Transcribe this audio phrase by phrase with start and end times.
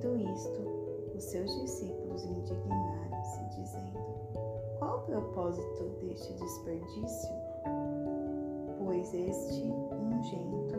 [0.00, 3.98] vendo isto, os seus discípulos indignaram-se, dizendo:
[4.78, 7.30] Qual o propósito deste desperdício?
[8.82, 10.78] Pois este ungento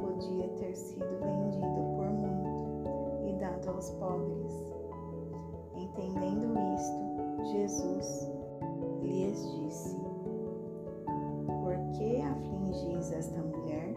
[0.00, 4.72] podia ter sido vendido por muito e dado aos pobres.
[5.74, 8.30] Entendendo isto, Jesus
[9.02, 9.96] lhes disse:
[11.62, 13.94] Por que afligis esta mulher?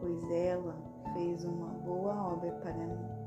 [0.00, 0.74] Pois ela
[1.12, 3.18] fez uma boa obra para mim.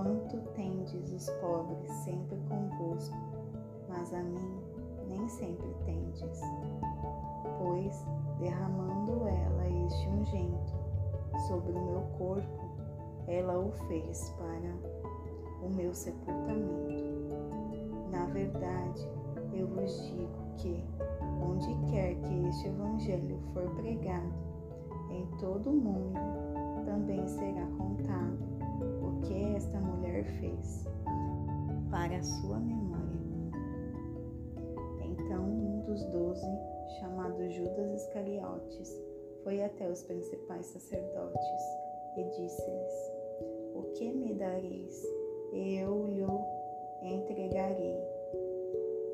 [0.00, 3.16] Quanto tendes os pobres sempre convosco,
[3.88, 4.62] mas a mim
[5.08, 6.40] nem sempre tendes.
[7.58, 8.06] Pois,
[8.38, 10.72] derramando ela este ungento
[11.48, 12.70] sobre o meu corpo,
[13.26, 17.34] ela o fez para o meu sepultamento.
[18.12, 19.08] Na verdade,
[19.52, 20.84] eu vos digo que,
[21.44, 24.32] onde quer que este evangelho for pregado,
[25.10, 26.20] em todo o mundo
[26.84, 27.26] também
[32.08, 33.52] para a sua memória.
[35.04, 36.58] Então um dos doze,
[36.98, 38.98] chamado Judas Iscariotes,
[39.44, 41.62] foi até os principais sacerdotes
[42.16, 43.12] e disse-lhes:
[43.74, 45.04] O que me dareis?
[45.52, 47.98] Eu lhe entregarei.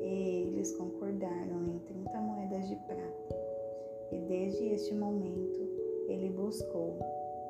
[0.01, 3.35] E eles concordaram em trinta moedas de prata.
[4.11, 5.59] E desde este momento
[6.07, 6.97] ele buscou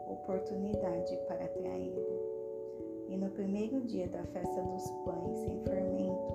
[0.07, 2.34] oportunidade para traí-lo.
[3.09, 6.33] E no primeiro dia da festa dos pães sem fermento,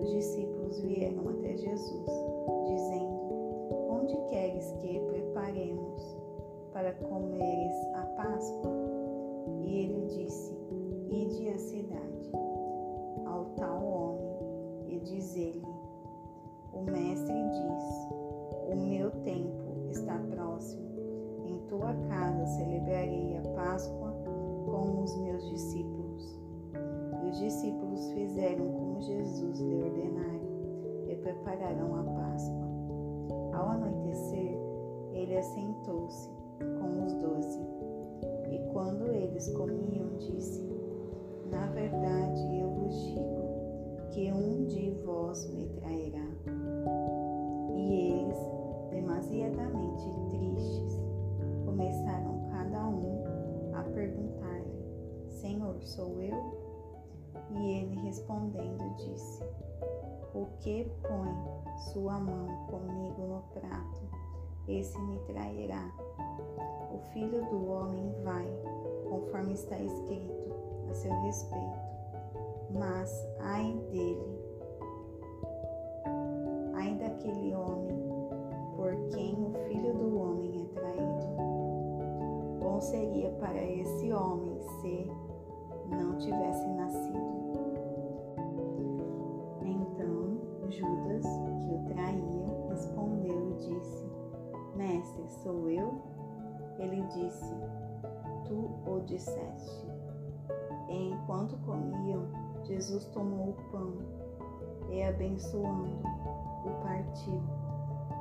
[0.00, 2.10] os discípulos vieram até Jesus,
[2.66, 3.16] dizendo:
[3.90, 6.16] Onde queres que preparemos
[6.72, 8.72] para comeres a Páscoa?
[9.60, 10.54] E ele disse:
[11.10, 12.30] Ide à cidade,
[13.26, 15.62] ao tal homem, e diz-lhe:
[16.72, 18.08] O mestre diz:
[18.72, 20.86] O meu tempo está próximo.
[21.46, 24.12] Em tua casa celebrarei a Páscoa
[24.66, 25.95] com os meus discípulos.
[27.36, 30.40] Os discípulos fizeram como Jesus lhe ordenara
[31.06, 32.66] e prepararam a Páscoa.
[33.52, 34.58] Ao anoitecer,
[35.12, 37.60] ele assentou-se com os doze.
[38.50, 40.64] E quando eles comiam, disse:
[41.50, 46.26] Na verdade, eu vos digo que um de vós me trairá.
[47.76, 48.38] E eles,
[48.88, 51.04] demasiadamente tristes,
[51.66, 56.65] começaram cada um a perguntar-lhe: Senhor, sou eu?
[57.50, 59.42] E ele respondendo disse:
[60.34, 61.56] O que põe
[61.92, 64.02] sua mão comigo no prato,
[64.68, 65.90] esse me trairá.
[66.92, 68.46] O filho do homem vai,
[69.08, 70.54] conforme está escrito
[70.90, 71.86] a seu respeito.
[72.70, 73.10] Mas
[73.40, 74.40] ai dele,
[76.74, 77.96] ai daquele homem
[78.76, 81.26] por quem o filho do homem é traído.
[82.60, 85.10] Bom seria para esse homem se
[85.90, 87.36] não tivesse nascido.
[89.62, 90.36] Então
[90.70, 91.24] Judas,
[91.64, 94.04] que o traía, respondeu e disse:
[94.76, 96.02] Mestre, sou eu?
[96.78, 97.54] Ele disse:
[98.44, 99.86] Tu o disseste.
[100.88, 102.26] E enquanto comiam,
[102.64, 103.92] Jesus tomou o pão
[104.90, 105.98] e, abençoando,
[106.64, 107.42] o partiu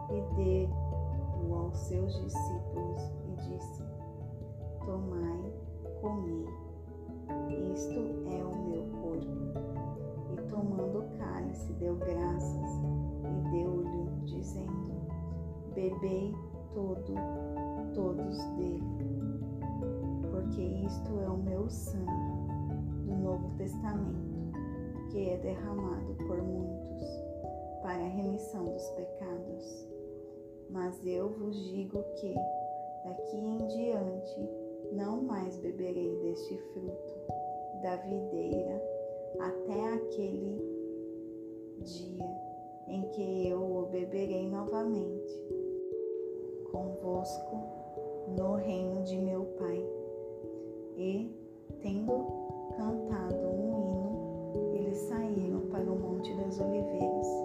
[0.09, 3.83] e deu-o aos seus discípulos e disse:
[4.85, 5.53] Tomai,
[6.01, 6.47] comei,
[7.75, 7.99] isto
[8.31, 9.35] é o meu corpo.
[10.31, 12.71] E tomando o cálice, deu graças
[13.25, 14.95] e deu-lhe, dizendo:
[15.73, 16.33] Bebei
[16.73, 17.13] todo,
[17.93, 18.81] todos dele,
[20.31, 22.47] porque isto é o meu sangue
[23.05, 24.57] do Novo Testamento,
[25.11, 27.09] que é derramado por muitos
[27.81, 29.89] para a remissão dos pecados.
[30.69, 32.33] Mas eu vos digo que,
[33.03, 34.49] daqui em diante,
[34.93, 37.14] não mais beberei deste fruto
[37.85, 38.81] da videira
[39.39, 40.59] até aquele
[41.83, 42.25] dia
[42.87, 45.39] em que eu o beberei novamente
[46.71, 47.55] convosco
[48.35, 49.85] no reino de meu Pai.
[50.97, 51.29] E,
[51.83, 52.25] tendo
[52.75, 57.44] cantado um hino, eles saíram para o Monte das Oliveiras.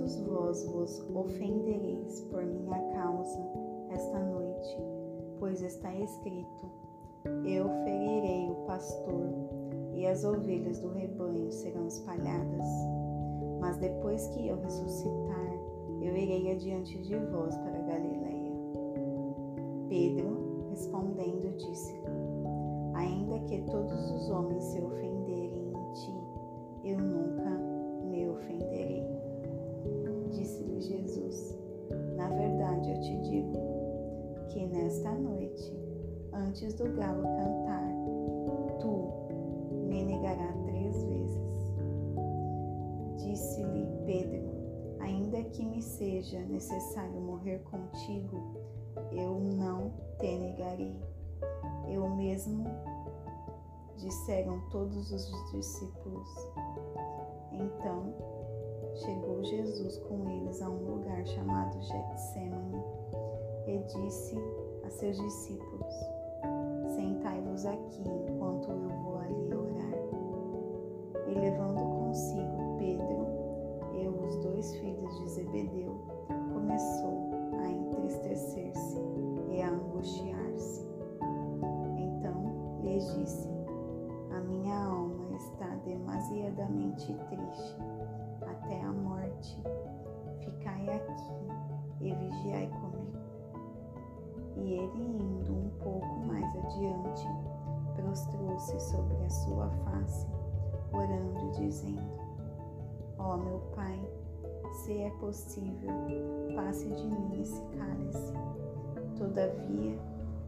[0.00, 3.38] Todos vós vos ofendereis por minha causa
[3.90, 4.78] esta noite,
[5.38, 6.70] pois está escrito:
[7.44, 9.28] Eu ferirei o pastor
[9.92, 12.64] e as ovelhas do rebanho serão espalhadas.
[13.60, 15.52] Mas depois que eu ressuscitar,
[16.00, 17.69] eu irei adiante de vós para
[35.00, 35.72] que nesta noite,
[36.32, 37.88] antes do galo cantar,
[38.80, 39.12] tu
[39.88, 41.72] me negará três vezes.
[43.16, 44.50] Disse-lhe Pedro:
[45.00, 48.62] Ainda que me seja necessário morrer contigo,
[49.10, 51.00] eu não te negarei.
[51.88, 52.64] Eu mesmo
[53.96, 56.28] disseram todos os discípulos.
[57.52, 58.14] Então
[58.94, 62.84] chegou Jesus com eles a um lugar chamado Getsemane
[63.66, 64.36] e disse
[64.92, 65.94] seus discípulos:
[66.94, 69.90] Sentai-vos aqui enquanto eu vou ali orar.
[71.28, 73.26] E levando consigo Pedro
[73.94, 75.94] e os dois filhos de Zebedeu,
[76.52, 78.98] começou a entristecer-se
[79.50, 80.86] e a angustiar-se.
[81.96, 83.48] Então lhes disse:
[84.36, 87.99] A minha alma está demasiadamente triste
[94.94, 97.26] ele, indo um pouco mais adiante,
[97.94, 100.26] prostrou-se sobre a sua face,
[100.92, 102.02] orando, dizendo:
[103.18, 104.00] Ó oh, meu Pai,
[104.72, 105.90] se é possível,
[106.54, 108.32] passe de mim esse cálice.
[109.16, 109.98] Todavia,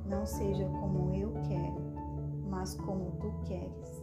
[0.06, 1.82] não seja como eu quero,
[2.48, 4.02] mas como tu queres.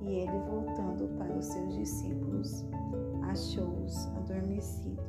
[0.00, 2.64] E ele, voltando para os seus discípulos,
[3.22, 5.04] achou-os adormecidos.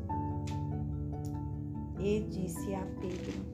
[2.00, 3.53] E disse a Pedro: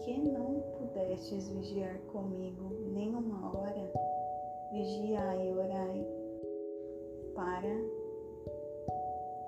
[0.00, 3.92] que não pudestes vigiar comigo nem uma hora?
[4.72, 6.06] Vigiai e orai,
[7.34, 8.00] para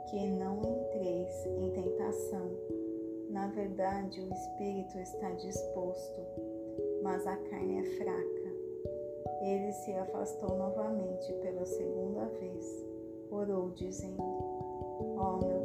[0.09, 2.51] que não entreis em tentação.
[3.31, 6.21] Na verdade, o espírito está disposto,
[7.03, 8.53] mas a carne é fraca.
[9.41, 12.85] Ele se afastou novamente pela segunda vez.
[13.31, 14.23] Orou, dizendo:
[15.17, 15.62] Ó oh, meu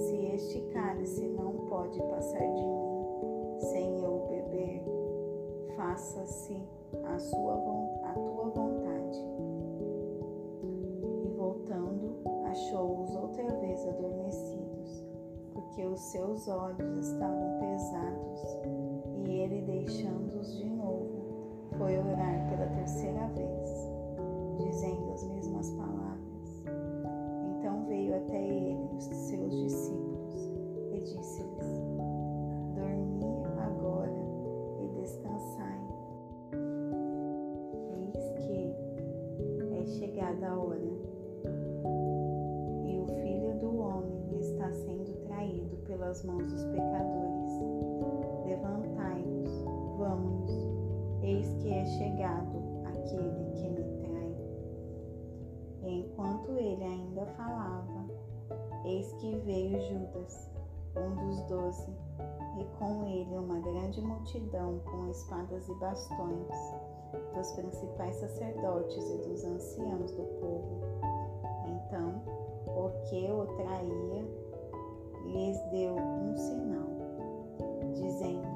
[0.00, 4.82] se este cálice não pode passar de mim, sem eu beber,
[5.76, 6.56] faça-se
[7.04, 7.54] a, sua,
[8.04, 9.18] a tua vontade.
[10.62, 12.16] E voltando,
[12.46, 15.04] achou-os outra vez adormecidos,
[15.52, 18.58] porque os seus olhos estavam pesados,
[19.26, 23.90] e ele, deixando-os de novo, foi orar pela terceira vez,
[24.58, 25.09] dizendo
[55.90, 58.06] enquanto ele ainda falava,
[58.84, 60.50] eis que veio Judas,
[60.96, 61.90] um dos doze,
[62.58, 66.48] e com ele uma grande multidão com espadas e bastões
[67.34, 70.80] dos principais sacerdotes e dos anciãos do povo.
[71.66, 72.22] Então,
[72.66, 74.24] o que o traía
[75.26, 76.90] lhes deu um sinal,
[77.92, 78.48] dizendo: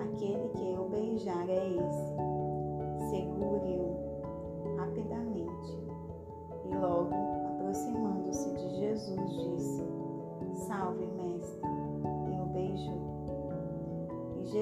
[0.00, 5.27] Aquele que eu beijar é esse, segure-o rapidamente.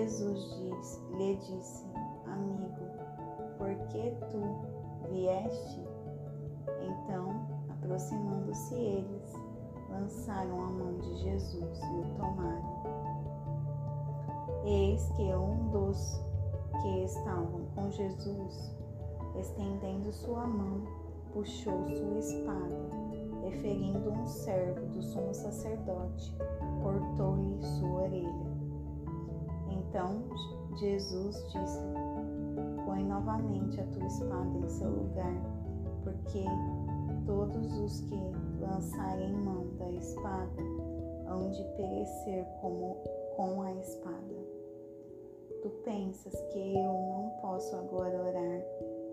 [0.06, 1.84] Jesus diz, lhe disse:
[2.26, 2.86] Amigo,
[3.58, 4.40] porque tu
[5.10, 5.84] vieste?
[6.80, 9.32] Então, aproximando-se eles,
[9.90, 12.82] lançaram a mão de Jesus e o tomaram.
[14.64, 16.20] Eis que um dos
[16.82, 18.76] que estavam com Jesus,
[19.40, 20.82] estendendo sua mão,
[21.32, 22.90] puxou sua espada,
[23.44, 26.32] e ferindo um servo do sumo sacerdote,
[26.80, 28.55] cortou-lhe sua orelha.
[29.96, 30.20] Então
[30.76, 31.80] Jesus disse:
[32.84, 35.40] Põe novamente a tua espada em seu lugar,
[36.04, 36.44] porque
[37.24, 38.14] todos os que
[38.60, 40.62] lançarem mão da espada
[41.26, 42.94] hão de perecer como
[43.36, 44.36] com a espada.
[45.62, 48.62] Tu pensas que eu não posso agora orar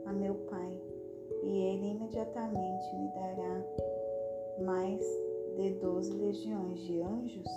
[0.06, 0.82] a meu Pai,
[1.44, 3.64] e ele imediatamente me dará
[4.66, 5.02] mais
[5.56, 7.48] de doze legiões de anjos?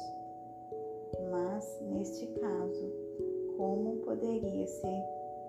[1.28, 3.05] Mas, neste caso,
[3.56, 5.02] como poderia se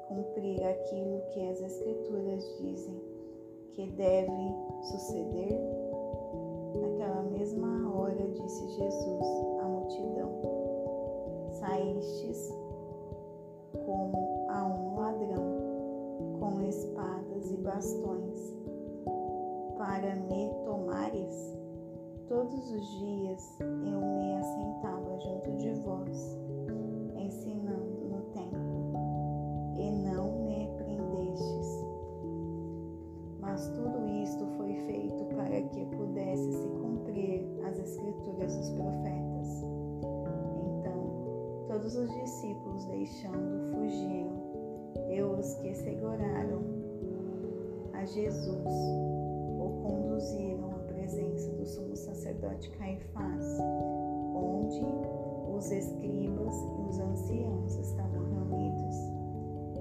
[0.08, 3.02] cumprir aquilo que as Escrituras dizem
[3.74, 5.60] que deve suceder?
[6.82, 9.26] Naquela mesma hora disse Jesus
[9.62, 10.32] à multidão:
[11.52, 12.54] Saístes
[13.86, 18.56] como a um ladrão, com espadas e bastões,
[19.78, 21.58] para me tomares?
[22.28, 23.97] Todos os dias eu
[49.60, 53.60] o conduziram presença do sumo sacerdote Caifás,
[54.36, 54.86] onde
[55.56, 58.96] os escribas e os anciãos estavam reunidos.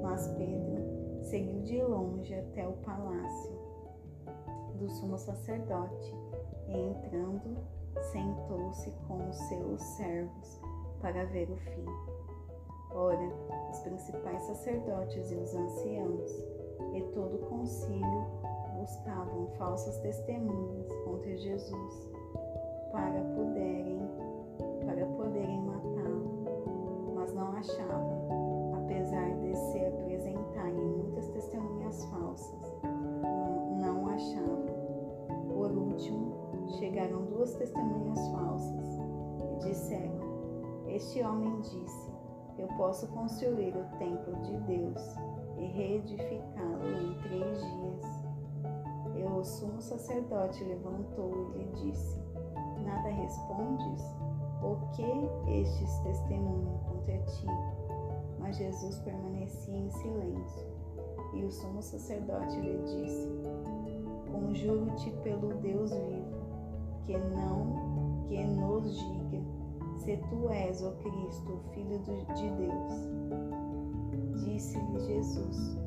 [0.02, 0.84] Mas Pedro
[1.22, 3.52] seguiu de longe até o palácio
[4.78, 6.14] do sumo sacerdote
[6.68, 7.56] e, entrando,
[8.12, 10.60] sentou-se com os seus servos
[11.00, 11.84] para ver o fim.
[12.92, 13.28] Ora,
[13.70, 16.30] os principais sacerdotes e os anciãos
[16.94, 18.45] e todo o concílio
[19.58, 22.10] falsas testemunhas contra Jesus
[22.92, 24.00] para poderem
[24.86, 32.72] para poderem matá-lo, mas não achavam, apesar de se apresentarem muitas testemunhas falsas,
[33.80, 34.64] não achavam.
[35.52, 36.36] Por último,
[36.78, 38.98] chegaram duas testemunhas falsas
[39.40, 40.20] e disseram:
[40.86, 42.10] Este homem disse:
[42.56, 45.02] Eu posso construir o templo de Deus
[45.58, 48.15] e reedificá-lo em três dias.
[49.46, 52.18] O sumo sacerdote levantou e lhe disse:
[52.84, 54.02] Nada respondes?
[54.60, 57.46] O que estes testemunham contra ti?
[58.40, 60.66] Mas Jesus permanecia em silêncio.
[61.32, 63.30] E o sumo sacerdote lhe disse:
[64.32, 66.42] Conjuro-te pelo Deus vivo,
[67.04, 69.40] que não que nos diga
[69.98, 74.42] se tu és o Cristo, o Filho de Deus.
[74.42, 75.78] Disse-lhe Jesus: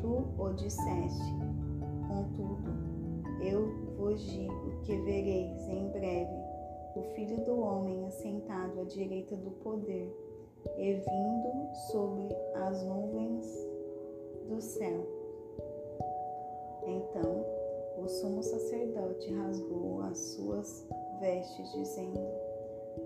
[0.00, 1.34] Tu o disseste.
[2.08, 2.93] Contudo,
[3.44, 6.34] eu vos digo que vereis em breve
[6.96, 10.10] o Filho do Homem assentado à direita do poder
[10.78, 13.46] e vindo sobre as nuvens
[14.48, 15.06] do céu.
[16.86, 17.44] Então
[17.98, 20.86] o sumo sacerdote rasgou as suas
[21.20, 22.20] vestes, dizendo: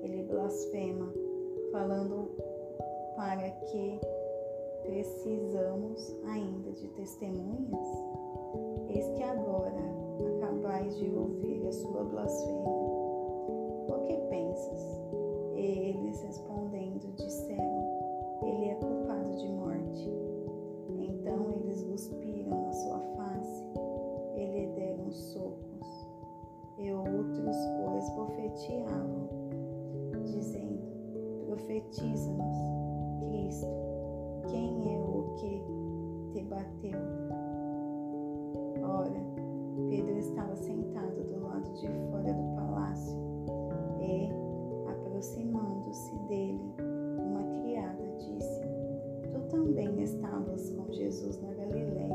[0.03, 1.13] Ele blasfema,
[1.73, 2.31] falando
[3.17, 4.01] para que
[4.83, 7.89] precisamos ainda de testemunhas?
[8.89, 9.48] Eis que agora
[10.89, 12.63] acabais de ouvir a sua blasfêmia.
[13.89, 15.01] O que pensas?
[15.57, 16.25] E eles
[45.19, 46.75] aproximando-se dele,
[47.19, 48.63] uma criada disse:
[49.33, 52.15] Tu também estavas com Jesus na Galileia.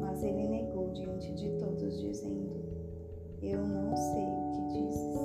[0.00, 2.62] Mas ele negou diante de todos, dizendo:
[3.42, 5.16] Eu não sei o que dizes.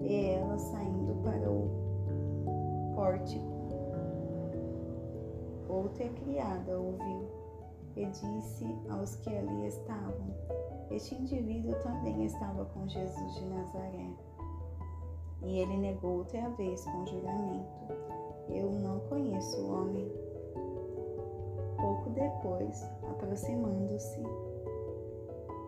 [0.00, 1.68] E ela, saindo para o
[2.94, 3.44] pórtico,
[5.68, 7.28] outra criada ouviu
[7.94, 10.34] e disse aos que ali estavam:
[10.90, 14.08] Este indivíduo também estava com Jesus de Nazaré.
[15.42, 17.92] E ele negou outra vez com juramento:
[18.48, 20.12] Eu não conheço o homem.
[21.80, 24.20] Pouco depois, aproximando-se,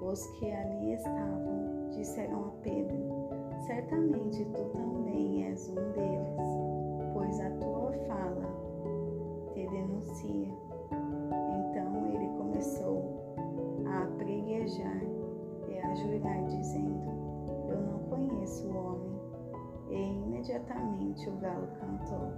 [0.03, 3.29] os que ali estavam disseram a Pedro:
[3.67, 8.45] Certamente tu também és um deles, pois a tua fala
[9.55, 10.70] te denuncia.
[21.29, 22.33] O galo cantou.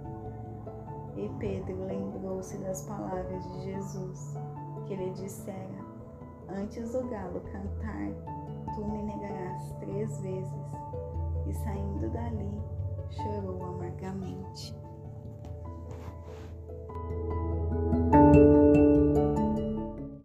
[1.15, 4.35] E Pedro lembrou-se das palavras de Jesus,
[4.87, 5.77] que lhe dissera:
[6.49, 8.09] Antes do galo cantar,
[8.73, 10.53] tu me negarás três vezes.
[11.45, 12.61] E saindo dali,
[13.09, 14.82] chorou amargamente.